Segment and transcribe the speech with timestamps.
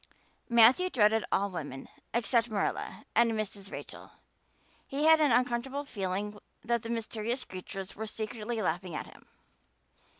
[0.49, 3.71] Matthew dreaded all women except Marilla and Mrs.
[3.71, 4.13] Rachel;
[4.87, 9.27] he had an uncomfortable feeling that the mysterious creatures were secretly laughing at him.